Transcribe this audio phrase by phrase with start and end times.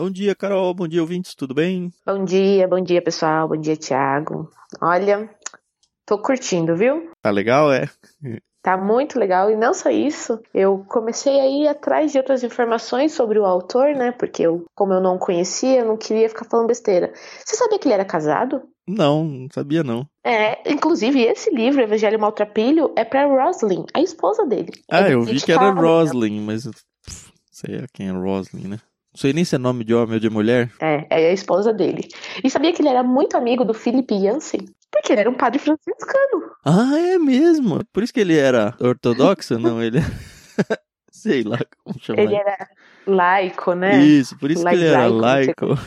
[0.00, 0.72] Bom dia, Carol.
[0.72, 1.34] Bom dia, ouvintes.
[1.34, 1.92] Tudo bem?
[2.06, 3.46] Bom dia, bom dia, pessoal.
[3.46, 4.50] Bom dia, Thiago.
[4.80, 5.28] Olha,
[6.06, 7.10] tô curtindo, viu?
[7.20, 7.86] Tá legal, é?
[8.62, 9.50] Tá muito legal.
[9.50, 13.94] E não só isso, eu comecei a ir atrás de outras informações sobre o autor,
[13.94, 14.10] né?
[14.10, 17.12] Porque eu, como eu não conhecia, eu não queria ficar falando besteira.
[17.44, 18.62] Você sabia que ele era casado?
[18.88, 20.06] Não, não sabia não.
[20.24, 24.72] É, inclusive esse livro, Evangelho Maltrapilho, é pra Roslyn, a esposa dele.
[24.90, 28.78] Ah, eu vi que era dedicava- Roslyn, mas pff, sei quem é Roslyn, né?
[29.12, 30.70] Não sei nem se é nome de homem ou de mulher.
[30.80, 32.08] É, é a esposa dele.
[32.44, 34.68] E sabia que ele era muito amigo do Philip Yancey?
[34.90, 36.52] Porque ele era um padre franciscano.
[36.64, 37.80] Ah, é mesmo.
[37.92, 39.58] Por isso que ele era ortodoxo?
[39.58, 39.98] Não, ele
[41.10, 42.22] sei lá como chamar.
[42.22, 42.68] Ele era
[43.06, 43.98] laico, né?
[44.00, 45.82] Isso, por isso que ele era Laico, laico.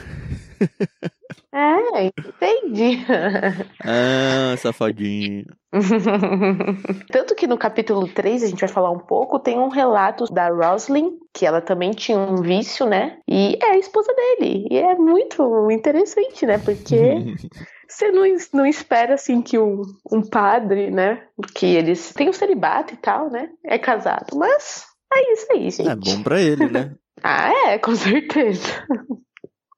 [1.53, 3.06] É, entendi.
[3.86, 5.45] Ah, safadinho.
[7.11, 10.50] Tanto que no capítulo 3, a gente vai falar um pouco, tem um relato da
[10.50, 13.20] Roslyn, que ela também tinha um vício, né?
[13.27, 14.67] E é a esposa dele.
[14.71, 16.58] E é muito interessante, né?
[16.58, 17.36] Porque
[17.87, 18.23] você não,
[18.54, 21.23] não espera, assim, que um, um padre, né?
[21.54, 23.49] Que eles têm um celibato e tal, né?
[23.64, 24.36] É casado.
[24.36, 25.89] Mas é isso aí, gente.
[25.89, 26.95] É bom pra ele, né?
[27.21, 28.86] Ah, é, com certeza.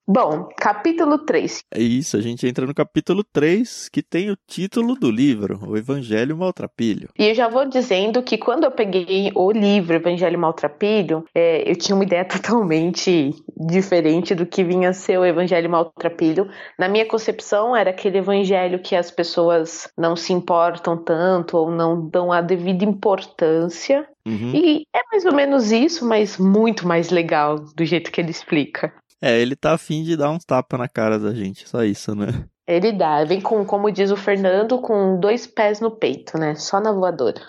[0.07, 1.63] Bom, capítulo 3.
[1.73, 5.75] É isso, a gente entra no capítulo 3, que tem o título do livro, O
[5.75, 7.09] Evangelho Maltrapilho.
[7.17, 11.75] E eu já vou dizendo que quando eu peguei o livro Evangelho Maltrapilho, é, eu
[11.75, 16.47] tinha uma ideia totalmente diferente do que vinha a ser o Evangelho Maltrapilho.
[16.77, 22.07] Na minha concepção, era aquele evangelho que as pessoas não se importam tanto ou não
[22.07, 24.07] dão a devida importância.
[24.27, 24.51] Uhum.
[24.53, 28.93] E é mais ou menos isso, mas muito mais legal do jeito que ele explica.
[29.25, 32.27] É, ele tá afim de dar uns tapas na cara da gente, só isso, né?
[32.67, 36.53] Ele dá, vem com, como diz o Fernando, com dois pés no peito, né?
[36.53, 37.41] Só na voadora.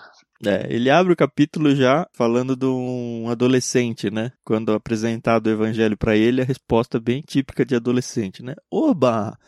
[0.43, 4.33] É, ele abre o capítulo já falando de um adolescente, né?
[4.43, 8.55] Quando apresentado o evangelho pra ele, a resposta é bem típica de adolescente, né?
[8.71, 9.39] Oba!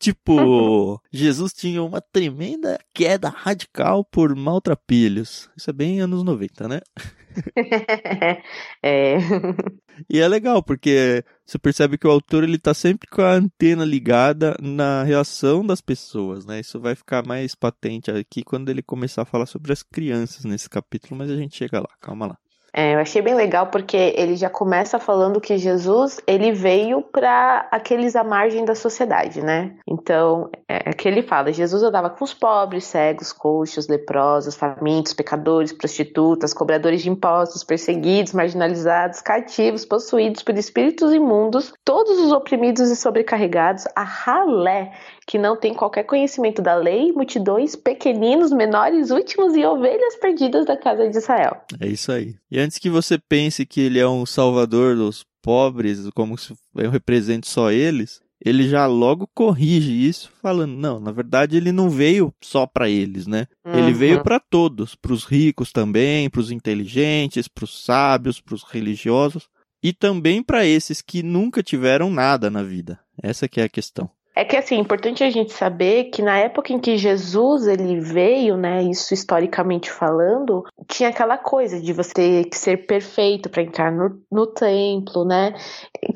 [0.00, 5.50] Tipo, Jesus tinha uma tremenda queda radical por maltrapilhos.
[5.54, 6.80] Isso é bem anos 90, né?
[8.82, 9.18] é.
[10.08, 13.84] E é legal, porque você percebe que o autor ele tá sempre com a antena
[13.84, 16.60] ligada na reação das pessoas, né?
[16.60, 20.68] Isso vai ficar mais patente aqui quando ele começar a falar sobre as crianças nesse
[20.68, 22.38] capítulo, mas a gente chega lá, calma lá.
[22.72, 27.68] É, eu achei bem legal porque ele já começa falando que Jesus ele veio para
[27.70, 29.76] aqueles à margem da sociedade, né?
[29.88, 35.72] Então, é que ele fala: Jesus andava com os pobres, cegos, coxos, leprosos, famintos, pecadores,
[35.72, 42.96] prostitutas, cobradores de impostos, perseguidos, marginalizados, cativos, possuídos por espíritos imundos, todos os oprimidos e
[42.96, 44.92] sobrecarregados, a ralé
[45.30, 50.76] que não tem qualquer conhecimento da lei, multidões, pequeninos, menores, últimos e ovelhas perdidas da
[50.76, 51.62] casa de Israel.
[51.78, 52.34] É isso aí.
[52.50, 56.90] E antes que você pense que ele é um salvador dos pobres, como se eu
[56.90, 62.34] represente só eles, ele já logo corrige isso, falando: não, na verdade ele não veio
[62.42, 63.46] só para eles, né?
[63.64, 63.78] Uhum.
[63.78, 68.56] Ele veio para todos, para os ricos também, para os inteligentes, para os sábios, para
[68.56, 69.48] os religiosos
[69.80, 72.98] e também para esses que nunca tiveram nada na vida.
[73.22, 74.10] Essa que é a questão.
[74.40, 78.00] É que assim, é importante a gente saber que na época em que Jesus ele
[78.00, 83.62] veio, né, isso historicamente falando, tinha aquela coisa de você ter que ser perfeito para
[83.62, 85.52] entrar no, no templo, né?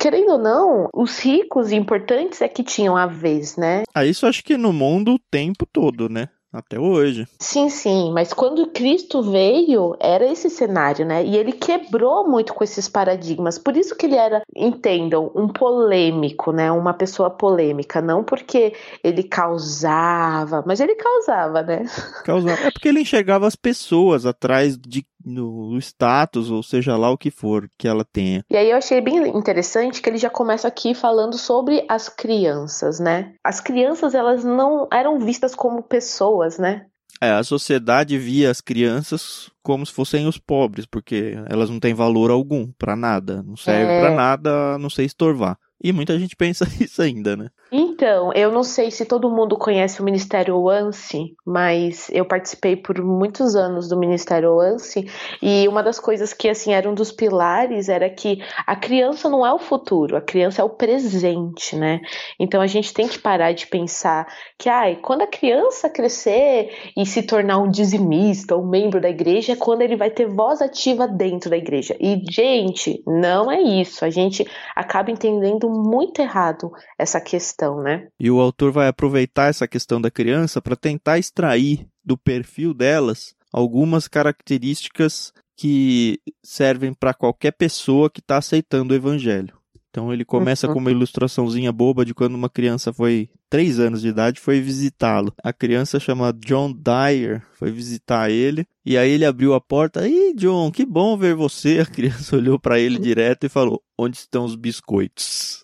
[0.01, 3.83] Querendo ou não, os ricos e importantes é que tinham a vez, né?
[3.95, 6.31] Ah, isso acho que no mundo o tempo todo, né?
[6.55, 7.27] Até hoje.
[7.41, 11.25] Sim, sim, mas quando Cristo veio, era esse cenário, né?
[11.25, 13.59] E ele quebrou muito com esses paradigmas.
[13.59, 16.71] Por isso que ele era, entendam, um polêmico, né?
[16.71, 18.01] Uma pessoa polêmica.
[18.01, 18.73] Não porque
[19.03, 21.87] ele causava, mas ele causava, né?
[22.25, 22.61] Causava.
[22.61, 27.31] É porque ele enxergava as pessoas atrás de no status, ou seja lá o que
[27.31, 28.45] for que ela tenha.
[28.51, 33.01] E aí eu achei bem interessante que ele já começa aqui falando sobre as crianças,
[33.01, 33.35] né?
[33.43, 36.87] As crianças, elas não eram vistas como pessoas, né?
[37.21, 41.95] É, a sociedade via as crianças como se fossem os pobres, porque elas não têm
[41.95, 44.01] valor algum para nada, não serve é...
[44.01, 45.57] para nada, a não sei estorvar.
[45.85, 47.51] E muita gente pensa isso ainda, né?
[47.71, 53.03] Então, eu não sei se todo mundo conhece o Ministério OANSI, mas eu participei por
[53.03, 55.07] muitos anos do Ministério OANSI
[55.43, 59.45] e uma das coisas que, assim, era um dos pilares era que a criança não
[59.45, 62.01] é o futuro, a criança é o presente, né?
[62.41, 64.27] Então a gente tem que parar de pensar
[64.59, 69.53] que, ai, quando a criança crescer e se tornar um dizimista um membro da igreja,
[69.53, 71.95] é quando ele vai ter voz ativa dentro da igreja.
[72.01, 74.05] E, gente, não é isso.
[74.05, 78.09] A gente acaba entendendo muito errado essa questão, né?
[78.19, 83.35] E o autor vai aproveitar essa questão da criança para tentar extrair do perfil delas
[83.53, 89.57] algumas características que servem para qualquer pessoa que está aceitando o evangelho.
[89.95, 94.09] Então ele começa com uma ilustraçãozinha boba de quando uma criança foi três anos de
[94.09, 95.33] idade foi visitá-lo.
[95.41, 100.09] A criança chama John Dyer foi visitar ele e aí ele abriu a porta.
[100.09, 101.79] Ih, John, que bom ver você.
[101.79, 105.64] A criança olhou para ele direto e falou: Onde estão os biscoitos?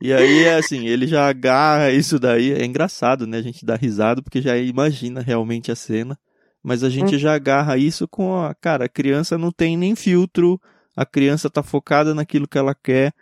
[0.00, 2.52] E aí, assim, ele já agarra isso daí.
[2.52, 3.38] É engraçado, né?
[3.38, 6.18] A gente dá risada porque já imagina realmente a cena.
[6.62, 7.18] Mas a gente hum.
[7.18, 8.54] já agarra isso com a.
[8.54, 10.60] Cara, a criança não tem nem filtro.
[10.96, 13.12] A criança tá focada naquilo que ela quer.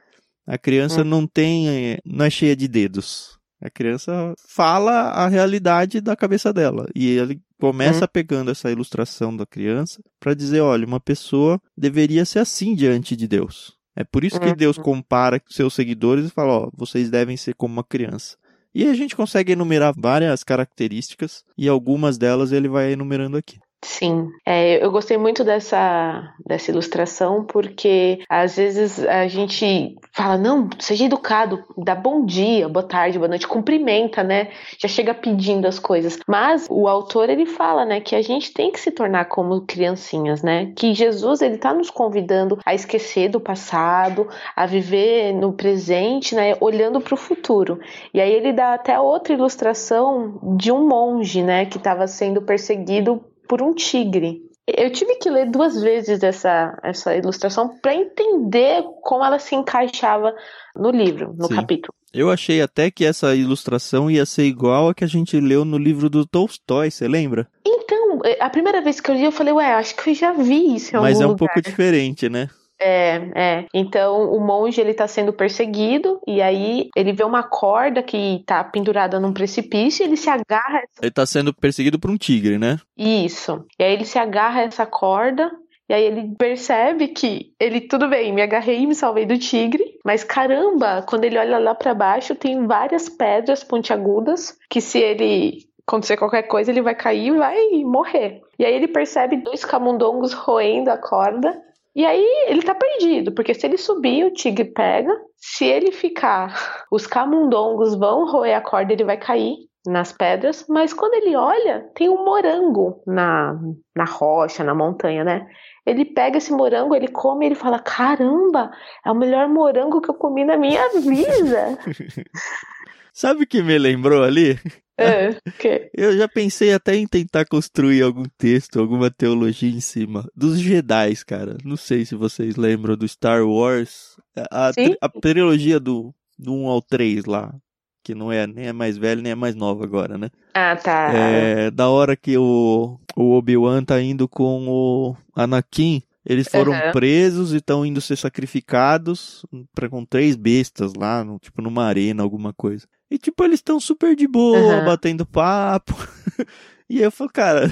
[0.47, 1.05] A criança hum.
[1.05, 1.99] não tem.
[2.05, 3.39] Não é cheia de dedos.
[3.61, 6.89] A criança fala a realidade da cabeça dela.
[6.97, 8.09] E ele começa hum.
[8.13, 13.29] pegando essa ilustração da criança para dizer: olha, uma pessoa deveria ser assim diante de
[13.29, 13.82] Deus.
[13.95, 14.57] É por isso que uhum.
[14.57, 18.37] Deus compara seus seguidores e fala: ó, vocês devem ser como uma criança.
[18.75, 23.59] E a gente consegue enumerar várias características e algumas delas ele vai enumerando aqui.
[23.85, 30.71] Sim, é, eu gostei muito dessa, dessa ilustração porque às vezes a gente fala, não,
[30.79, 34.51] seja educado, dá bom dia, boa tarde, boa noite, cumprimenta, né?
[34.79, 36.17] Já chega pedindo as coisas.
[36.29, 40.43] Mas o autor ele fala, né, que a gente tem que se tornar como criancinhas,
[40.43, 40.73] né?
[40.77, 46.57] Que Jesus ele tá nos convidando a esquecer do passado, a viver no presente, né,
[46.61, 47.81] olhando para o futuro.
[48.15, 53.21] E aí ele dá até outra ilustração de um monge, né, que estava sendo perseguido
[53.49, 54.43] por um tigre.
[54.67, 60.35] Eu tive que ler duas vezes essa, essa ilustração para entender como ela se encaixava
[60.77, 61.57] no livro, no Sim.
[61.57, 61.93] capítulo.
[62.13, 65.79] Eu achei até que essa ilustração ia ser igual a que a gente leu no
[65.79, 67.49] livro do Tolstói, você lembra?
[67.67, 70.75] Então, a primeira vez que eu li, eu falei, ué, acho que eu já vi
[70.77, 71.39] isso em Mas algum é um lugar.
[71.39, 72.49] pouco diferente, né?
[72.83, 73.67] É, é.
[73.73, 78.65] Então o monge ele tá sendo perseguido e aí ele vê uma corda que tá
[78.65, 80.83] pendurada num precipício e ele se agarra.
[81.01, 82.79] Ele tá sendo perseguido por um tigre, né?
[82.97, 83.65] Isso.
[83.79, 85.51] E aí ele se agarra a essa corda
[85.89, 89.85] e aí ele percebe que ele, tudo bem, me agarrei e me salvei do tigre,
[90.05, 95.67] mas caramba, quando ele olha lá para baixo, tem várias pedras pontiagudas que se ele
[95.87, 98.41] acontecer qualquer coisa, ele vai cair e vai morrer.
[98.59, 101.61] E aí ele percebe dois camundongos roendo a corda
[101.95, 105.15] e aí ele tá perdido, porque se ele subir, o tigre pega.
[105.37, 109.57] Se ele ficar, os camundongos vão roer a corda, ele vai cair
[109.87, 110.65] nas pedras.
[110.69, 113.59] Mas quando ele olha, tem um morango na,
[113.95, 115.47] na rocha, na montanha, né?
[115.85, 118.71] Ele pega esse morango, ele come e ele fala: Caramba,
[119.05, 121.79] é o melhor morango que eu comi na minha vida.
[123.13, 124.59] Sabe o que me lembrou ali?
[124.99, 125.91] É, okay.
[125.95, 131.15] Eu já pensei até em tentar construir algum texto, alguma teologia em cima dos Jedi,
[131.27, 131.57] cara.
[131.65, 134.17] Não sei se vocês lembram do Star Wars,
[134.51, 137.55] a, tri a trilogia do, do 1 ao 3 lá,
[138.03, 140.31] que não é nem é mais velho nem é mais nova agora, né?
[140.55, 141.13] Ah, tá.
[141.15, 146.93] É, da hora que o, o Obi-Wan tá indo com o Anakin, eles foram uhum.
[146.93, 152.23] presos e estão indo ser sacrificados pra, com três bestas lá, no, tipo numa arena,
[152.23, 152.87] alguma coisa.
[153.11, 154.85] E tipo, eles estão super de boa, uhum.
[154.85, 155.95] batendo papo.
[156.89, 157.71] e eu falo, cara,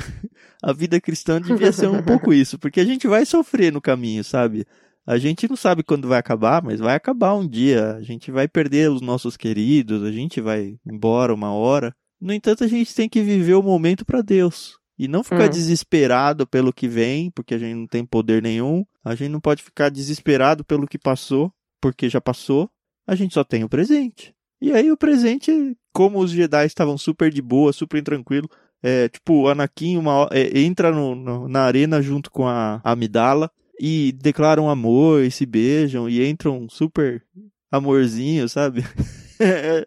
[0.62, 4.24] a vida cristã devia ser um pouco isso, porque a gente vai sofrer no caminho,
[4.24, 4.66] sabe?
[5.06, 7.94] A gente não sabe quando vai acabar, mas vai acabar um dia.
[7.94, 11.94] A gente vai perder os nossos queridos, a gente vai embora uma hora.
[12.20, 14.79] No entanto, a gente tem que viver o momento para Deus.
[15.00, 15.48] E não ficar uhum.
[15.48, 18.84] desesperado pelo que vem, porque a gente não tem poder nenhum.
[19.02, 22.70] A gente não pode ficar desesperado pelo que passou, porque já passou.
[23.06, 24.34] A gente só tem o presente.
[24.60, 28.46] E aí o presente, como os Jedi estavam super de boa, super tranquilo,
[28.82, 33.50] é, tipo, o Anakin uma, é, entra no, no, na arena junto com a Amidala
[33.80, 37.24] e declaram amor e se beijam e entram super
[37.72, 38.84] amorzinho, sabe?
[39.40, 39.86] é,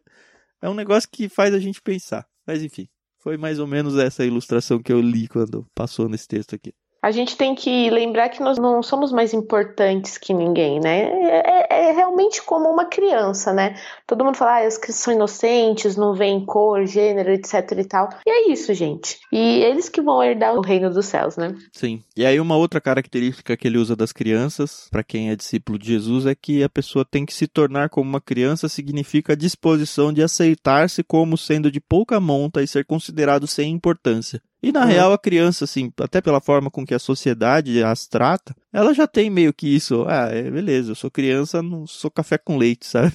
[0.59, 2.25] é um negócio que faz a gente pensar.
[2.47, 2.87] Mas enfim,
[3.23, 6.73] foi mais ou menos essa ilustração que eu li quando passou nesse texto aqui
[7.03, 11.01] a gente tem que lembrar que nós não somos mais importantes que ninguém, né?
[11.01, 13.75] É, é, é realmente como uma criança, né?
[14.07, 18.07] Todo mundo fala, ah, as crianças são inocentes, não veem cor, gênero, etc e tal.
[18.25, 19.19] E é isso, gente.
[19.33, 21.53] E eles que vão herdar o reino dos céus, né?
[21.73, 22.01] Sim.
[22.15, 25.87] E aí uma outra característica que ele usa das crianças, para quem é discípulo de
[25.87, 30.13] Jesus, é que a pessoa tem que se tornar como uma criança significa a disposição
[30.13, 34.41] de aceitar-se como sendo de pouca monta e ser considerado sem importância.
[34.63, 34.87] E na uhum.
[34.87, 39.05] real, a criança, assim, até pela forma com que a sociedade as trata, ela já
[39.05, 40.05] tem meio que isso.
[40.07, 43.11] Ah, é, beleza, eu sou criança, não sou café com leite, sabe?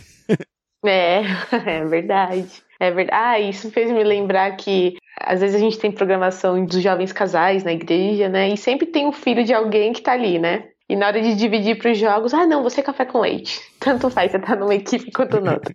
[0.85, 1.23] É,
[1.67, 2.63] é verdade.
[2.79, 3.19] É verdade.
[3.21, 7.65] Ah, isso fez me lembrar que às vezes a gente tem programação dos jovens casais
[7.65, 8.51] na igreja, né?
[8.51, 10.69] E sempre tem o filho de alguém que tá ali, né?
[10.89, 13.61] E na hora de dividir para os jogos, ah, não, você é café com leite.
[13.79, 15.75] Tanto faz, você tá numa equipe quanto noutra.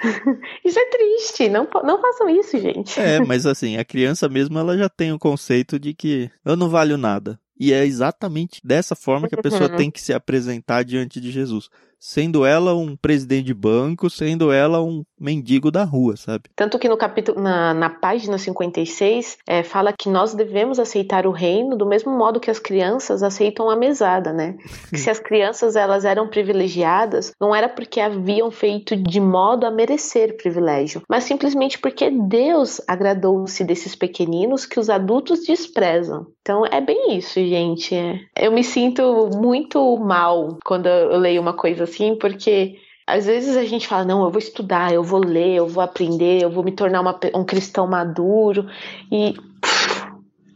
[0.64, 2.98] isso é triste, não, não façam isso, gente.
[3.00, 6.68] É, mas assim, a criança mesmo, ela já tem o conceito de que eu não
[6.68, 7.38] valho nada.
[7.58, 9.76] E é exatamente dessa forma que a pessoa uhum.
[9.76, 11.68] tem que se apresentar diante de Jesus
[12.04, 16.50] sendo ela um presidente de banco, sendo ela um mendigo da rua, sabe?
[16.56, 21.30] Tanto que no capítulo, na, na página 56, é, fala que nós devemos aceitar o
[21.30, 24.56] reino do mesmo modo que as crianças aceitam a mesada, né?
[24.90, 29.70] que se as crianças elas eram privilegiadas, não era porque haviam feito de modo a
[29.70, 36.26] merecer privilégio, mas simplesmente porque Deus agradou-se desses pequeninos que os adultos desprezam.
[36.40, 37.94] Então é bem isso, gente.
[38.36, 43.64] Eu me sinto muito mal quando eu leio uma coisa assim, porque às vezes a
[43.64, 46.72] gente fala, não, eu vou estudar, eu vou ler, eu vou aprender, eu vou me
[46.72, 48.66] tornar uma, um cristão maduro
[49.10, 49.34] e.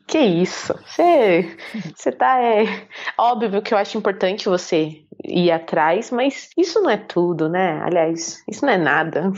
[0.06, 0.74] que isso?
[0.86, 1.56] Você,
[1.94, 2.40] você tá.
[2.40, 2.88] É,
[3.18, 7.80] óbvio que eu acho importante você ir atrás, mas isso não é tudo, né?
[7.82, 9.32] Aliás, isso não é nada.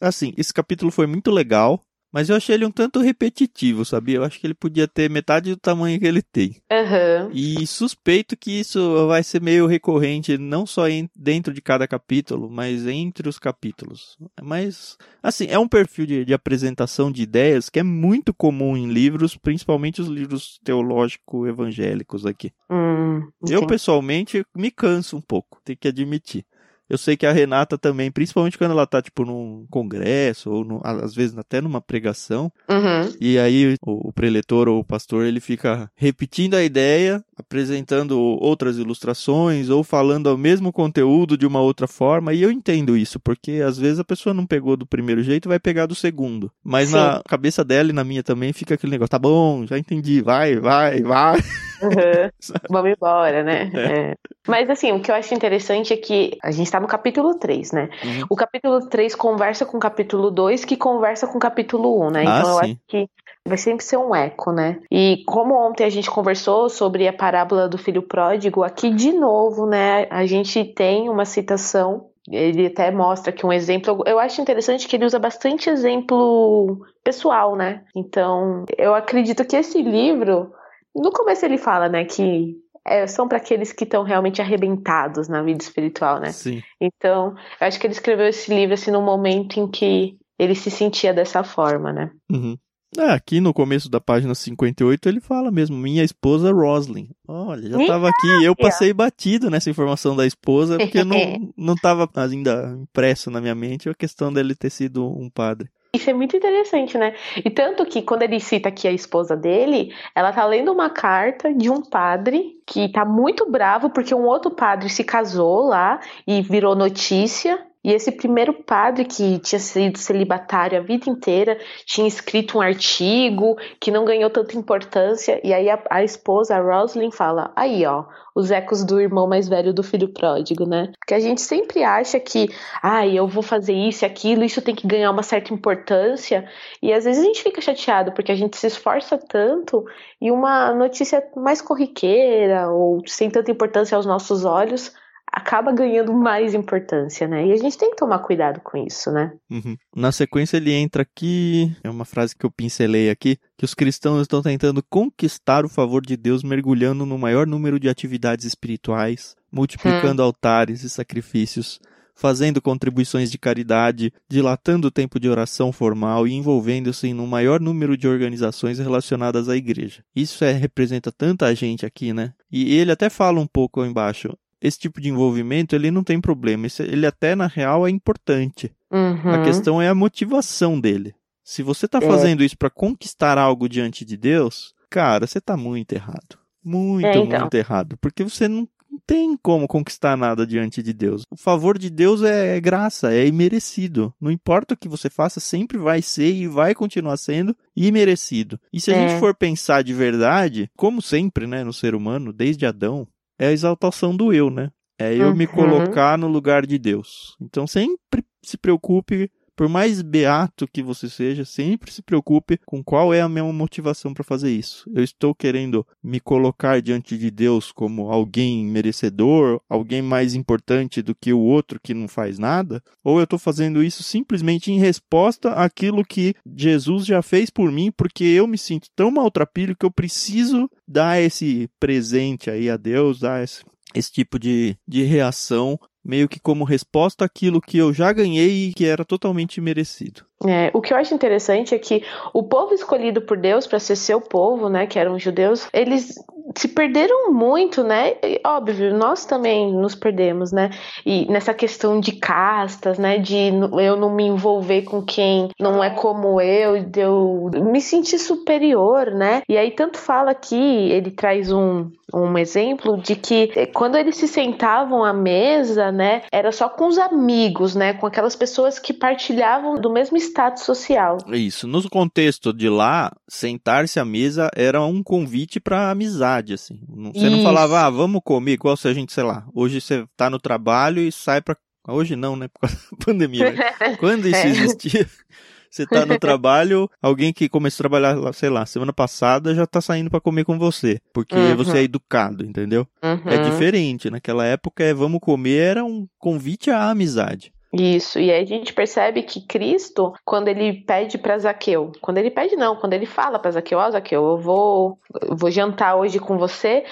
[0.00, 1.82] Assim, esse capítulo foi muito legal.
[2.12, 4.16] Mas eu achei ele um tanto repetitivo, sabia?
[4.16, 6.56] Eu acho que ele podia ter metade do tamanho que ele tem.
[6.70, 7.30] Uhum.
[7.32, 10.84] E suspeito que isso vai ser meio recorrente, não só
[11.14, 14.16] dentro de cada capítulo, mas entre os capítulos.
[14.42, 18.90] Mas, assim, é um perfil de, de apresentação de ideias que é muito comum em
[18.90, 22.52] livros, principalmente os livros teológico-evangélicos aqui.
[22.70, 26.44] Hum, eu, pessoalmente, me canso um pouco, tenho que admitir.
[26.88, 30.80] Eu sei que a Renata também, principalmente quando ela tá, tipo, num congresso, ou no,
[30.82, 33.12] às vezes até numa pregação, uhum.
[33.20, 38.78] e aí o, o, preletor ou o pastor, ele fica repetindo a ideia, apresentando outras
[38.78, 43.62] ilustrações, ou falando o mesmo conteúdo de uma outra forma, e eu entendo isso, porque
[43.64, 46.50] às vezes a pessoa não pegou do primeiro jeito e vai pegar do segundo.
[46.64, 46.96] Mas Sim.
[46.96, 50.56] na cabeça dela e na minha também fica aquele negócio, tá bom, já entendi, vai,
[50.56, 51.38] vai, vai.
[51.82, 52.30] Uhum.
[52.70, 53.70] Vamos embora, né?
[53.74, 54.10] É.
[54.10, 54.14] É.
[54.46, 57.72] Mas assim, o que eu acho interessante é que a gente tá no capítulo 3,
[57.72, 57.88] né?
[58.04, 58.24] Uhum.
[58.30, 62.22] O capítulo 3 conversa com o capítulo 2, que conversa com o capítulo 1, né?
[62.22, 63.08] Então ah, eu acho que
[63.46, 64.80] vai sempre ser um eco, né?
[64.90, 69.66] E como ontem a gente conversou sobre a parábola do filho pródigo, aqui de novo,
[69.66, 74.02] né, a gente tem uma citação ele até mostra aqui um exemplo.
[74.06, 77.82] Eu acho interessante que ele usa bastante exemplo pessoal, né?
[77.96, 80.52] Então, eu acredito que esse livro
[80.94, 85.42] no começo ele fala, né, que é, são para aqueles que estão realmente arrebentados na
[85.42, 86.32] vida espiritual, né?
[86.32, 86.62] Sim.
[86.80, 90.70] Então, eu acho que ele escreveu esse livro assim num momento em que ele se
[90.70, 92.10] sentia dessa forma, né?
[92.30, 92.56] Uhum.
[92.96, 97.10] É, aqui no começo da página 58 ele fala mesmo, minha esposa Roslyn.
[97.26, 102.08] Olha, já estava aqui, eu passei batido nessa informação da esposa, porque não, não tava
[102.16, 105.68] ainda impresso na minha mente a questão dele ter sido um padre.
[105.94, 107.14] Isso é muito interessante, né?
[107.36, 111.52] E tanto que quando ele cita aqui a esposa dele, ela tá lendo uma carta
[111.52, 116.42] de um padre que tá muito bravo porque um outro padre se casou lá e
[116.42, 121.56] virou notícia e esse primeiro padre, que tinha sido celibatário a vida inteira,
[121.86, 125.40] tinha escrito um artigo que não ganhou tanta importância.
[125.44, 128.04] E aí a, a esposa, a Roslyn, fala: aí, ó,
[128.34, 130.90] os ecos do irmão mais velho do filho pródigo, né?
[130.98, 132.48] Porque a gente sempre acha que,
[132.82, 136.48] ai, ah, eu vou fazer isso e aquilo, isso tem que ganhar uma certa importância.
[136.82, 139.84] E às vezes a gente fica chateado porque a gente se esforça tanto
[140.20, 144.92] e uma notícia mais corriqueira ou sem tanta importância aos nossos olhos
[145.38, 147.46] acaba ganhando mais importância, né?
[147.46, 149.32] E a gente tem que tomar cuidado com isso, né?
[149.48, 149.76] Uhum.
[149.94, 154.22] Na sequência ele entra aqui, é uma frase que eu pincelei aqui, que os cristãos
[154.22, 160.22] estão tentando conquistar o favor de Deus mergulhando no maior número de atividades espirituais, multiplicando
[160.22, 160.24] hum.
[160.24, 161.80] altares e sacrifícios,
[162.16, 167.96] fazendo contribuições de caridade, dilatando o tempo de oração formal e envolvendo-se um maior número
[167.96, 170.02] de organizações relacionadas à igreja.
[170.16, 172.32] Isso é, representa tanta gente aqui, né?
[172.50, 174.36] E ele até fala um pouco embaixo.
[174.60, 178.72] Esse tipo de envolvimento ele não tem problema, ele até na real é importante.
[178.90, 179.30] Uhum.
[179.32, 181.14] A questão é a motivação dele.
[181.44, 182.00] Se você está É.
[182.06, 186.38] fazendo isso para conquistar algo diante de Deus, cara, você está muito errado.
[186.64, 187.40] Muito, É, então.
[187.40, 187.96] muito errado.
[188.00, 188.68] Porque você não
[189.06, 191.22] tem como conquistar nada diante de Deus.
[191.30, 194.12] O favor de Deus é graça, é imerecido.
[194.20, 198.60] Não importa o que você faça, sempre vai ser e vai continuar sendo imerecido.
[198.72, 199.08] E se a É.
[199.08, 203.06] gente for pensar de verdade, como sempre, né, no ser humano, desde Adão,
[203.38, 204.70] é a exaltação do eu, né?
[204.98, 205.52] É eu me Uhum.
[205.52, 207.36] colocar no lugar de Deus.
[207.40, 213.12] Então sempre se preocupe, por mais beato que você seja, sempre se preocupe com qual
[213.12, 214.88] é a minha motivação para fazer isso.
[214.94, 221.12] Eu estou querendo me colocar diante de Deus como alguém merecedor, alguém mais importante do
[221.12, 222.80] que o outro que não faz nada?
[223.02, 227.90] Ou eu estou fazendo isso simplesmente em resposta àquilo que Jesus já fez por mim,
[227.90, 233.18] porque eu me sinto tão maltrapilho que eu preciso dar esse presente aí a Deus,
[233.18, 238.12] dar esse, esse tipo de, de reação, meio que como resposta àquilo que eu já
[238.12, 240.22] ganhei e que era totalmente merecido.
[240.46, 242.02] É, o que eu acho interessante é que
[242.32, 246.14] o povo escolhido por Deus para ser seu povo, né, que eram os judeus, eles
[246.56, 248.14] se perderam muito, né?
[248.22, 250.70] E, óbvio, nós também nos perdemos, né?
[251.04, 253.50] E nessa questão de castas, né, de
[253.80, 259.10] eu não me envolver com quem não é como eu, de eu me sentir superior,
[259.10, 259.42] né?
[259.48, 264.16] E aí tanto fala aqui, ele traz um um exemplo de que eh, quando eles
[264.16, 268.92] se sentavam à mesa, né, era só com os amigos, né, com aquelas pessoas que
[268.92, 271.18] partilhavam do mesmo status social.
[271.28, 271.66] Isso.
[271.66, 276.80] No contexto de lá, sentar-se à mesa era um convite para amizade, assim.
[276.88, 280.04] Não- Você não falava, ah, vamos comer, igual se a gente, sei lá, hoje você
[280.16, 281.56] tá no trabalho e sai pra.
[281.86, 282.48] Hoje não, né?
[282.52, 283.54] Por causa da pandemia.
[283.98, 284.48] Quando isso É.
[284.48, 285.08] existia,
[285.70, 289.66] você tá no trabalho, alguém que começou a trabalhar, lá, sei lá, semana passada já
[289.66, 291.00] tá saindo pra comer com você.
[291.14, 291.56] Porque Uhum.
[291.56, 292.86] você é educado, entendeu?
[293.02, 293.50] É Uhum.
[293.50, 294.10] diferente.
[294.10, 297.52] Naquela época, é vamos comer era um convite à amizade.
[297.70, 302.30] Isso, e aí a gente percebe que Cristo, quando ele pede para Zaqueu, quando ele
[302.30, 306.18] pede não, quando ele fala para Zaqueu, ó Zaqueu, eu vou, eu vou jantar hoje
[306.18, 306.84] com você,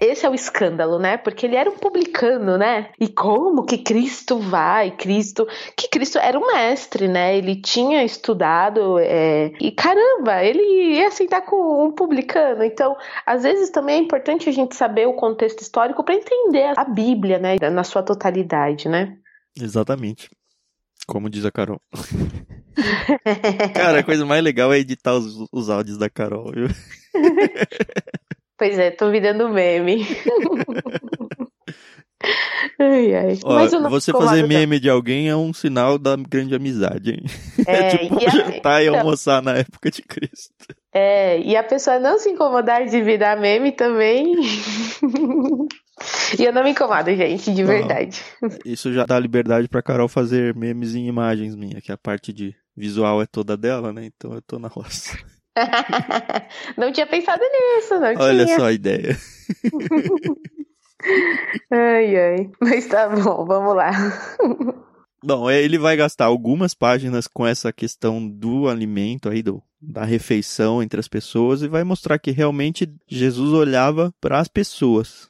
[0.00, 1.16] esse é o escândalo, né?
[1.16, 2.90] Porque ele era um publicano, né?
[3.00, 4.92] E como que Cristo vai?
[4.92, 5.44] Cristo,
[5.76, 7.36] que Cristo era um mestre, né?
[7.36, 12.62] Ele tinha estudado, é, e caramba, ele ia sentar com um publicano.
[12.62, 16.84] Então, às vezes também é importante a gente saber o contexto histórico para entender a
[16.84, 17.56] Bíblia, né?
[17.72, 19.16] Na sua totalidade, né?
[19.60, 20.30] Exatamente.
[21.06, 21.80] Como diz a Carol.
[23.74, 26.68] Cara, a coisa mais legal é editar os, os áudios da Carol, viu?
[28.58, 30.06] Pois é, tô virando meme.
[32.78, 33.38] ai, ai.
[33.42, 37.24] Ó, você fazer meme de alguém é um sinal da grande amizade, hein?
[37.66, 40.54] É, tipo e a- jantar e então, almoçar na época de Cristo.
[40.94, 44.32] é, e a pessoa não se incomodar de virar meme também.
[46.38, 47.68] E eu não me incomodo, gente, de Não.
[47.68, 48.22] verdade.
[48.64, 52.54] Isso já dá liberdade pra Carol fazer memes em imagens minha, que a parte de
[52.76, 54.04] visual é toda dela, né?
[54.06, 55.18] Então eu tô na roça.
[56.76, 58.56] não tinha pensado nisso, não Olha tinha.
[58.56, 59.18] só a ideia.
[61.70, 62.50] Ai, ai.
[62.60, 63.90] Mas tá bom, vamos lá.
[65.24, 70.04] Bom, é, ele vai gastar algumas páginas com essa questão do alimento aí, do, da
[70.04, 75.28] refeição entre as pessoas, e vai mostrar que realmente Jesus olhava para as pessoas.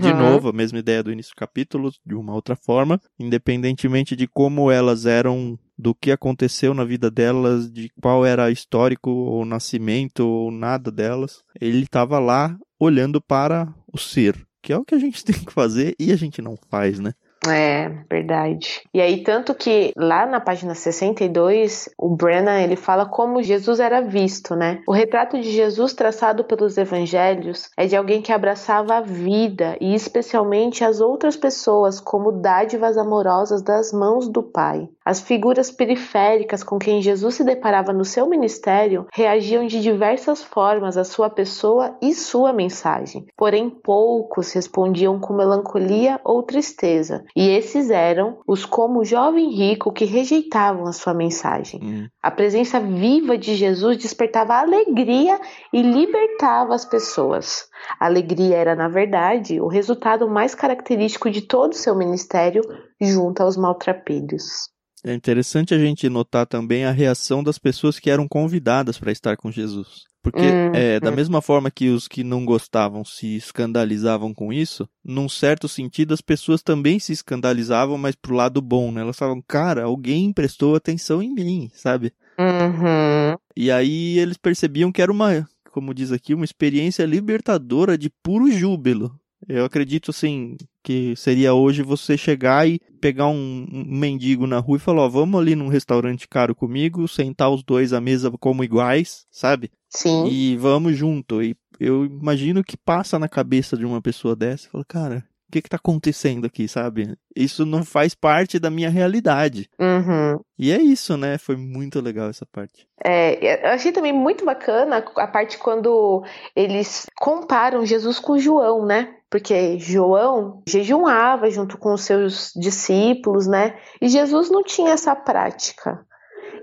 [0.00, 0.16] De Uhum.
[0.18, 4.70] novo, a mesma ideia do início do capítulo, de uma outra forma, independentemente de como
[4.70, 10.50] elas eram, do que aconteceu na vida delas, de qual era histórico ou nascimento ou
[10.50, 15.24] nada delas, ele estava lá olhando para o ser, que é o que a gente
[15.24, 17.14] tem que fazer e a gente não faz, né?
[17.48, 18.82] É, verdade.
[18.94, 24.00] E aí, tanto que lá na página 62, o Brennan, ele fala como Jesus era
[24.00, 24.80] visto, né?
[24.86, 29.94] O retrato de Jesus traçado pelos evangelhos é de alguém que abraçava a vida e
[29.94, 34.88] especialmente as outras pessoas como dádivas amorosas das mãos do Pai.
[35.04, 40.96] As figuras periféricas com quem Jesus se deparava no seu ministério reagiam de diversas formas
[40.96, 43.26] à sua pessoa e sua mensagem.
[43.36, 49.92] Porém, poucos respondiam com melancolia ou tristeza, e esses eram os como o jovem rico
[49.92, 51.80] que rejeitavam a sua mensagem.
[51.82, 52.08] Hum.
[52.22, 55.40] A presença viva de Jesus despertava alegria
[55.72, 57.66] e libertava as pessoas.
[57.98, 62.62] A alegria era, na verdade, o resultado mais característico de todo o seu ministério
[63.00, 64.70] junto aos maltrapilhos.
[65.04, 69.36] É interessante a gente notar também a reação das pessoas que eram convidadas para estar
[69.36, 70.04] com Jesus.
[70.22, 71.16] Porque, hum, é, da hum.
[71.16, 76.20] mesma forma que os que não gostavam se escandalizavam com isso, num certo sentido as
[76.20, 79.00] pessoas também se escandalizavam, mas pro lado bom, né?
[79.00, 82.12] Elas falavam, cara, alguém prestou atenção em mim, sabe?
[82.38, 83.36] Uhum.
[83.56, 88.50] E aí eles percebiam que era uma, como diz aqui, uma experiência libertadora de puro
[88.50, 89.12] júbilo.
[89.48, 94.76] Eu acredito, assim, que seria hoje você chegar e pegar um, um mendigo na rua
[94.76, 98.64] e falar, ó, vamos ali num restaurante caro comigo, sentar os dois à mesa como
[98.64, 99.70] iguais, sabe?
[99.88, 100.26] Sim.
[100.26, 101.42] E vamos junto.
[101.42, 105.60] E eu imagino que passa na cabeça de uma pessoa dessa, fala, cara, o que
[105.60, 107.14] que tá acontecendo aqui, sabe?
[107.36, 109.68] Isso não faz parte da minha realidade.
[109.78, 110.40] Uhum.
[110.58, 111.36] E é isso, né?
[111.36, 112.86] Foi muito legal essa parte.
[113.04, 116.24] É, eu achei também muito bacana a parte quando
[116.56, 119.14] eles comparam Jesus com João, né?
[119.32, 123.76] Porque João jejuava junto com os seus discípulos, né?
[123.98, 126.04] E Jesus não tinha essa prática.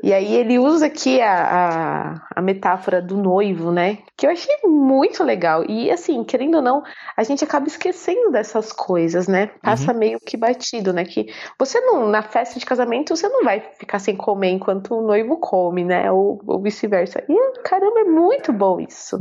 [0.04, 3.98] E aí ele usa aqui a, a, a, metáfora do noivo, né?
[4.16, 5.66] Que eu achei muito legal.
[5.68, 6.84] E assim, querendo ou não,
[7.18, 9.48] a gente acaba esquecendo dessas coisas, né?
[9.64, 9.98] Passa uhum.
[9.98, 11.04] meio que batido, né?
[11.04, 11.26] Que
[11.58, 15.38] você não, na festa de casamento, você não vai ficar sem comer enquanto o noivo
[15.38, 16.12] come, né?
[16.12, 17.24] Ou, ou vice-versa.
[17.28, 19.18] E caramba, é muito bom isso.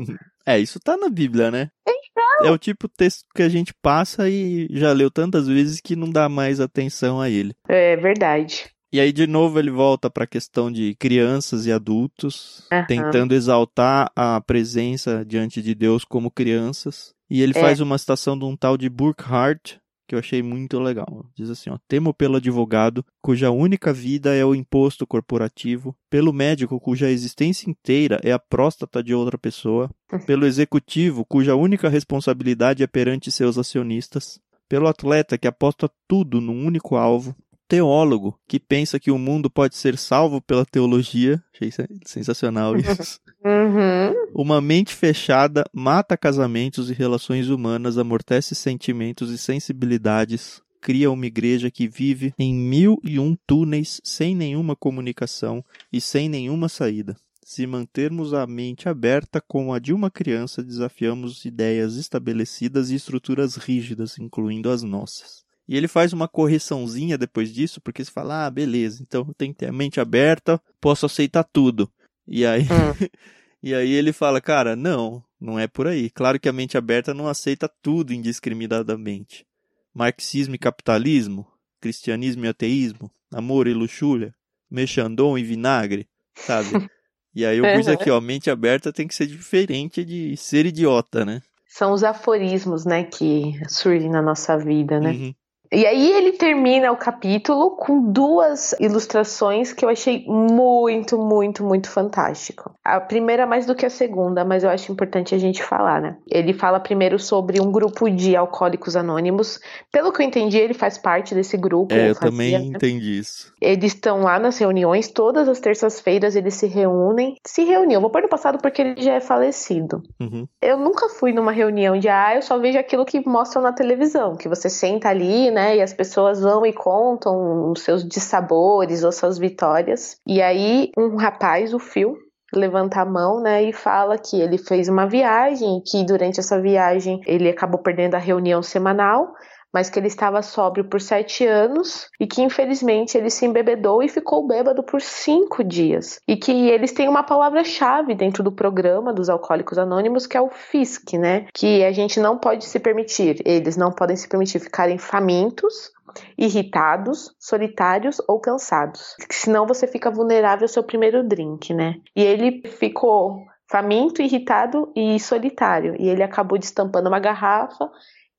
[0.47, 1.71] É, isso tá na Bíblia, né?
[1.87, 2.47] Então...
[2.47, 5.97] É o tipo de texto que a gente passa e já leu tantas vezes que
[5.97, 7.55] não dá mais atenção a ele.
[7.69, 8.71] É verdade.
[8.91, 12.87] E aí, de novo, ele volta para a questão de crianças e adultos, uhum.
[12.87, 17.13] tentando exaltar a presença diante de Deus como crianças.
[17.29, 17.61] E ele é.
[17.61, 21.27] faz uma citação de um tal de Burkhardt, que eu achei muito legal.
[21.37, 26.81] Diz assim, ó, temo pelo advogado, cuja única vida é o imposto corporativo, pelo médico
[26.81, 29.91] cuja existência inteira é a próstata de outra pessoa,
[30.27, 36.65] pelo executivo cuja única responsabilidade é perante seus acionistas, pelo atleta que aposta tudo num
[36.65, 37.37] único alvo,
[37.69, 41.43] teólogo que pensa que o mundo pode ser salvo pela teologia.
[41.55, 41.71] Achei
[42.05, 43.21] sensacional isso.
[43.45, 44.15] Uhum.
[44.35, 51.71] Uma mente fechada mata casamentos e relações humanas, amortece sentimentos e sensibilidades, cria uma igreja
[51.71, 57.17] que vive em mil e um túneis sem nenhuma comunicação e sem nenhuma saída.
[57.45, 63.57] Se mantermos a mente aberta como a de uma criança, desafiamos ideias estabelecidas e estruturas
[63.57, 65.48] rígidas, incluindo as nossas.
[65.69, 69.59] E ele faz uma correçãozinha depois disso, porque você fala, ah, beleza, então tem que
[69.59, 71.91] ter a mente aberta, posso aceitar tudo.
[72.27, 72.67] E aí, hum.
[73.63, 76.09] e aí ele fala, cara, não, não é por aí.
[76.09, 79.47] Claro que a mente aberta não aceita tudo indiscriminadamente.
[79.93, 81.47] Marxismo e capitalismo,
[81.81, 84.35] cristianismo e ateísmo, amor e luxúria,
[84.71, 86.89] mexandom e vinagre, sabe?
[87.35, 91.27] E aí eu pus aqui, ó, mente aberta tem que ser diferente de ser idiota,
[91.27, 91.43] né?
[91.67, 95.11] São os aforismos, né, que surgem na nossa vida, né?
[95.11, 95.35] Uhum.
[95.73, 101.91] E aí ele termina o capítulo com duas ilustrações que eu achei muito, muito, muito
[101.91, 102.75] fantástico.
[102.85, 106.17] A primeira mais do que a segunda, mas eu acho importante a gente falar, né?
[106.31, 109.61] Ele fala primeiro sobre um grupo de alcoólicos anônimos.
[109.93, 111.95] Pelo que eu entendi, ele faz parte desse grupo.
[111.95, 112.77] É, eu fazia, também né?
[112.77, 113.53] entendi isso.
[113.61, 117.37] Eles estão lá nas reuniões, todas as terças-feiras eles se reúnem.
[117.47, 120.03] Se reuniam, vou pôr no passado porque ele já é falecido.
[120.19, 120.47] Uhum.
[120.63, 124.35] Eu nunca fui numa reunião de, ah, eu só vejo aquilo que mostram na televisão,
[124.35, 125.58] que você senta ali, né?
[125.59, 125.77] Né?
[125.77, 130.17] E as pessoas vão e contam os seus dissabores ou suas vitórias.
[130.25, 132.17] E aí, um rapaz, o Phil,
[132.55, 137.21] levanta a mão, né, e fala que ele fez uma viagem, que durante essa viagem
[137.27, 139.35] ele acabou perdendo a reunião semanal,
[139.73, 144.09] mas que ele estava sóbrio por sete anos e que infelizmente ele se embebedou e
[144.09, 146.21] ficou bêbado por cinco dias.
[146.27, 150.51] E que eles têm uma palavra-chave dentro do programa dos Alcoólicos Anônimos que é o
[150.51, 151.47] FISC, né?
[151.55, 155.91] Que a gente não pode se permitir, eles não podem se permitir ficarem famintos,
[156.37, 159.15] irritados, solitários ou cansados.
[159.31, 161.97] Senão você fica vulnerável ao seu primeiro drink, né?
[162.17, 165.95] E ele ficou faminto, irritado e solitário.
[165.99, 167.91] E ele acabou destampando uma garrafa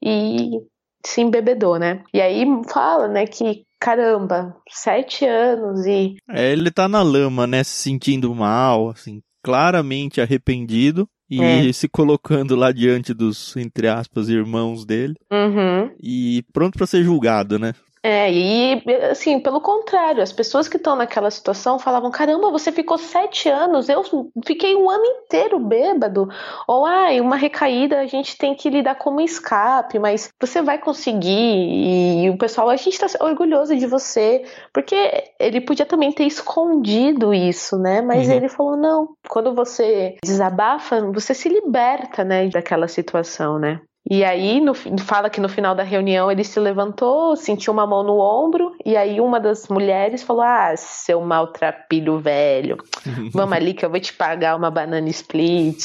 [0.02, 0.60] e
[1.06, 2.04] se embebedou, né?
[2.14, 6.18] E aí fala, né, que caramba, sete anos e.
[6.30, 7.64] É, ele tá na lama, né?
[7.64, 11.08] Se sentindo mal, assim, claramente arrependido.
[11.32, 11.72] E é.
[11.72, 15.14] se colocando lá diante dos, entre aspas, irmãos dele.
[15.32, 15.92] Uhum.
[16.02, 17.74] E pronto para ser julgado, né?
[18.02, 18.82] É, e
[19.12, 23.90] assim, pelo contrário, as pessoas que estão naquela situação falavam: caramba, você ficou sete anos,
[23.90, 24.02] eu
[24.46, 26.30] fiquei um ano inteiro bêbado.
[26.66, 32.24] Ou, ai, uma recaída a gente tem que lidar como escape, mas você vai conseguir.
[32.24, 34.96] E o pessoal, a gente tá orgulhoso de você, porque
[35.38, 38.02] ele podia também ter escondido isso, né?
[38.02, 38.34] Mas uhum.
[38.34, 43.82] ele falou: não, quando você desabafa, você se liberta, né, daquela situação, né?
[44.10, 48.04] E aí no, fala que no final da reunião ele se levantou, sentiu uma mão
[48.04, 52.78] no ombro, e aí uma das mulheres falou: Ah, seu maltrapilho velho,
[53.34, 55.84] vamos ali que eu vou te pagar uma banana split.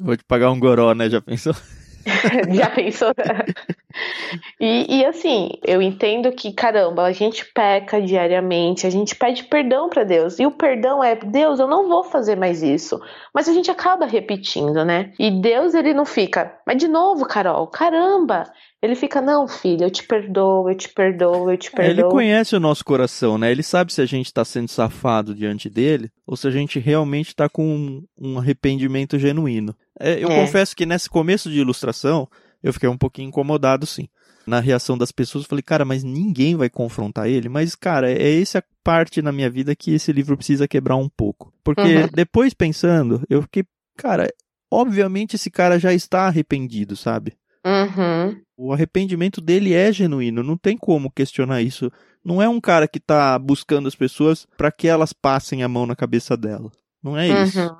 [0.00, 1.08] vou te pagar um goró, né?
[1.08, 1.54] Já pensou?
[2.54, 3.12] Já pensou?
[4.60, 9.88] e, e, assim, eu entendo que, caramba, a gente peca diariamente, a gente pede perdão
[9.88, 10.38] para Deus.
[10.38, 13.00] E o perdão é, Deus, eu não vou fazer mais isso.
[13.34, 15.12] Mas a gente acaba repetindo, né?
[15.18, 18.44] E Deus, ele não fica, mas de novo, Carol, caramba.
[18.82, 22.04] Ele fica, não, filho, eu te perdoo, eu te perdoo, eu te perdoo.
[22.04, 23.50] Ele conhece o nosso coração, né?
[23.50, 27.28] Ele sabe se a gente está sendo safado diante dele ou se a gente realmente
[27.28, 29.74] está com um, um arrependimento genuíno.
[29.98, 30.40] É, eu é.
[30.40, 32.28] confesso que nesse começo de ilustração,
[32.62, 34.08] eu fiquei um pouquinho incomodado, sim.
[34.46, 37.48] Na reação das pessoas, eu falei, cara, mas ninguém vai confrontar ele.
[37.48, 41.52] Mas, cara, é essa parte na minha vida que esse livro precisa quebrar um pouco.
[41.64, 42.08] Porque uhum.
[42.14, 43.64] depois pensando, eu fiquei,
[43.96, 44.28] cara,
[44.70, 47.34] obviamente esse cara já está arrependido, sabe?
[47.64, 48.40] Uhum.
[48.56, 51.90] O arrependimento dele é genuíno, não tem como questionar isso.
[52.24, 55.86] Não é um cara que está buscando as pessoas para que elas passem a mão
[55.86, 56.70] na cabeça dela.
[57.02, 57.76] Não é isso.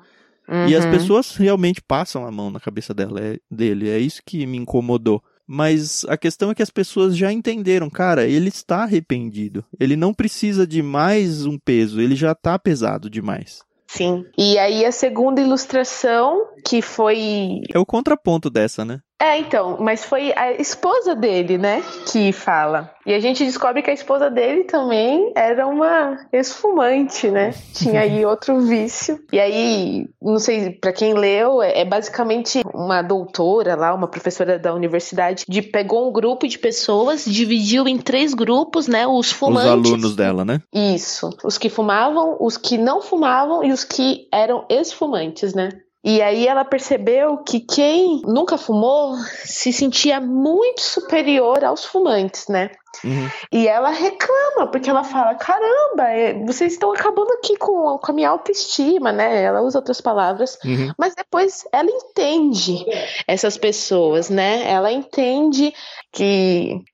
[0.49, 0.67] Uhum.
[0.67, 0.91] E as uhum.
[0.91, 3.89] pessoas realmente passam a mão na cabeça dela, é, dele.
[3.89, 5.21] É isso que me incomodou.
[5.45, 9.63] Mas a questão é que as pessoas já entenderam, cara, ele está arrependido.
[9.79, 13.59] Ele não precisa de mais um peso, ele já está pesado demais.
[13.87, 14.25] Sim.
[14.37, 17.61] E aí a segunda ilustração, que foi.
[17.73, 18.99] É o contraponto dessa, né?
[19.19, 22.91] É, então, mas foi a esposa dele, né, que fala.
[23.03, 27.53] E a gente descobre que a esposa dele também era uma esfumante, né?
[27.73, 29.19] Tinha aí outro vício.
[29.31, 34.59] E aí, não sei, para quem leu, é, é basicamente uma doutora lá, uma professora
[34.59, 39.07] da universidade, de pegou um grupo de pessoas, dividiu em três grupos, né?
[39.07, 39.63] Os fumantes.
[39.63, 40.61] Os alunos dela, né?
[40.73, 41.29] Isso.
[41.43, 45.69] Os que fumavam, os que não fumavam e os que eram esfumantes, né?
[46.07, 52.71] E aí ela percebeu que quem nunca fumou se sentia muito superior aos fumantes, né?
[53.03, 53.29] Uhum.
[53.51, 58.15] E ela reclama, porque ela fala: caramba, é, vocês estão acabando aqui com, com a
[58.15, 59.43] minha autoestima, né?
[59.43, 60.93] Ela usa outras palavras, uhum.
[60.97, 62.85] mas depois ela entende
[63.27, 64.65] essas pessoas, né?
[64.65, 65.73] Ela entende
[66.13, 66.85] que.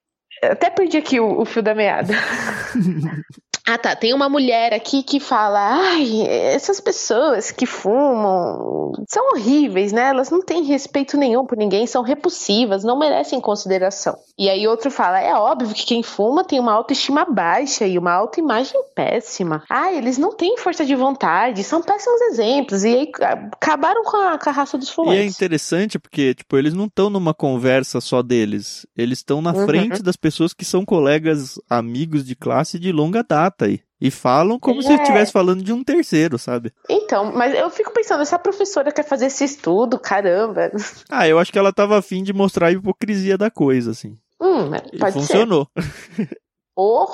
[0.41, 2.15] Até perdi aqui o, o fio da meada.
[3.65, 3.95] Ah, tá.
[3.95, 10.09] Tem uma mulher aqui que fala: ai, essas pessoas que fumam são horríveis, né?
[10.09, 14.17] Elas não têm respeito nenhum por ninguém, são repulsivas, não merecem consideração.
[14.37, 18.11] E aí outro fala: é óbvio que quem fuma tem uma autoestima baixa e uma
[18.11, 19.63] autoimagem péssima.
[19.69, 22.83] Ah, eles não têm força de vontade, são péssimos exemplos.
[22.83, 23.11] E aí
[23.53, 25.19] acabaram com a, com a raça dos fumantes.
[25.19, 28.85] E é interessante porque, tipo, eles não estão numa conversa só deles.
[28.97, 29.65] Eles estão na uhum.
[29.65, 33.81] frente das pessoas que são colegas, amigos de classe de longa data aí.
[33.99, 34.83] E falam como é.
[34.83, 36.73] se estivesse falando de um terceiro, sabe?
[36.89, 40.71] Então, mas eu fico pensando, essa professora quer fazer esse estudo, caramba.
[41.09, 44.17] Ah, eu acho que ela tava afim de mostrar a hipocrisia da coisa, assim.
[44.41, 45.67] Hum, pode e funcionou.
[46.75, 47.07] Oh.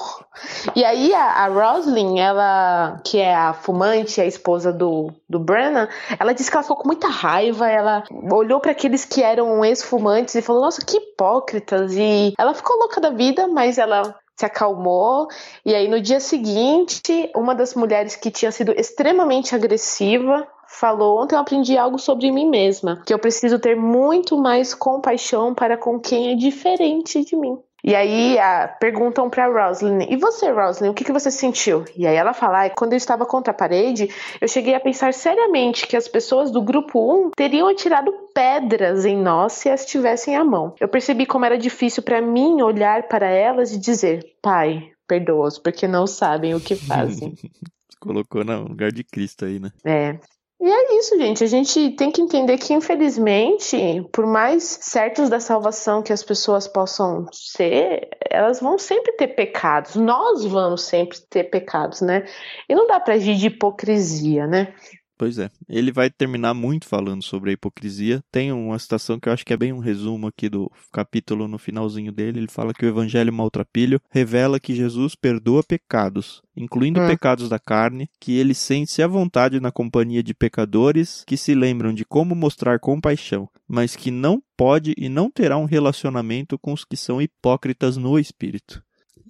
[0.73, 5.89] E aí a, a Roslyn, ela, que é a fumante, a esposa do, do Brennan,
[6.17, 10.33] ela disse que ela ficou com muita raiva, ela olhou para aqueles que eram ex-fumantes
[10.35, 11.93] e falou, nossa, que hipócritas.
[11.93, 15.27] E ela ficou louca da vida, mas ela se acalmou.
[15.65, 21.35] E aí, no dia seguinte, uma das mulheres que tinha sido extremamente agressiva falou: Ontem
[21.35, 25.99] eu aprendi algo sobre mim mesma, que eu preciso ter muito mais compaixão para com
[25.99, 27.57] quem é diferente de mim.
[27.83, 31.85] E aí a, perguntam para Roslyn: E você, Roslyn, o que, que você sentiu?
[31.95, 35.13] E aí ela fala: ah, Quando eu estava contra a parede, eu cheguei a pensar
[35.13, 40.35] seriamente que as pessoas do grupo 1 teriam atirado pedras em nós se as tivessem
[40.35, 40.73] à mão.
[40.79, 45.87] Eu percebi como era difícil para mim olhar para elas e dizer: Pai, perdoa-os, porque
[45.87, 47.33] não sabem o que fazem.
[47.99, 49.71] Colocou no lugar de Cristo aí, né?
[49.83, 50.19] É.
[50.61, 51.41] E é isso, gente.
[51.41, 53.77] A gente tem que entender que, infelizmente,
[54.11, 59.95] por mais certos da salvação que as pessoas possam ser, elas vão sempre ter pecados.
[59.95, 62.25] Nós vamos sempre ter pecados, né?
[62.67, 64.73] E não dá pra agir de hipocrisia, né?
[65.19, 65.51] Pois é.
[65.67, 68.23] Ele vai terminar muito falando sobre a hipocrisia.
[68.31, 71.57] Tem uma citação que eu acho que é bem um resumo aqui do capítulo no
[71.57, 72.39] finalzinho dele.
[72.39, 77.07] Ele fala que o evangelho maltrapilho revela que Jesus perdoa pecados, incluindo hum.
[77.07, 81.93] pecados da carne, que ele sente-se à vontade na companhia de pecadores que se lembram
[81.93, 86.85] de como mostrar compaixão, mas que não pode e não terá um relacionamento com os
[86.85, 88.81] que são hipócritas no espírito.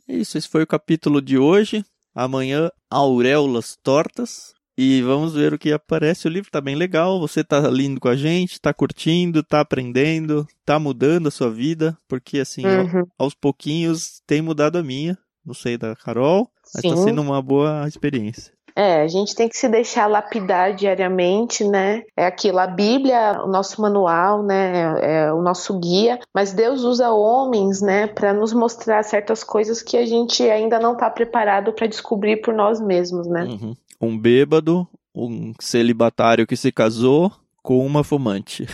[0.08, 1.84] É isso, esse foi o capítulo de hoje.
[2.13, 4.54] Amanhã, auréolas tortas.
[4.81, 6.25] E vamos ver o que aparece.
[6.25, 7.19] O livro tá bem legal.
[7.19, 11.97] Você tá lindo com a gente, tá curtindo, tá aprendendo, tá mudando a sua vida.
[12.07, 13.05] Porque, assim, uhum.
[13.17, 15.17] aos pouquinhos tem mudado a minha.
[15.45, 16.89] Não sei da Carol, mas tá Sim.
[16.91, 18.53] tá sendo uma boa experiência.
[18.73, 22.03] É, a gente tem que se deixar lapidar diariamente, né?
[22.15, 24.95] É aquilo, a Bíblia, o nosso manual, né?
[25.01, 29.97] É o nosso guia, mas Deus usa homens, né, para nos mostrar certas coisas que
[29.97, 33.43] a gente ainda não está preparado para descobrir por nós mesmos, né?
[33.43, 33.75] Uhum.
[33.99, 37.31] Um bêbado, um celibatário que se casou
[37.62, 38.65] com uma fumante.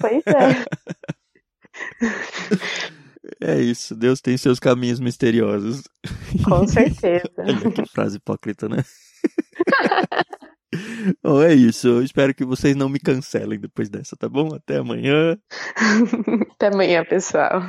[0.00, 0.64] Pois é.
[3.40, 5.82] É isso, Deus tem seus caminhos misteriosos.
[6.44, 7.24] Com certeza.
[7.74, 8.84] que frase hipócrita, né?
[11.22, 11.88] bom, é isso.
[11.88, 14.54] Eu espero que vocês não me cancelem depois dessa, tá bom?
[14.54, 15.38] Até amanhã.
[16.52, 17.62] Até amanhã, pessoal.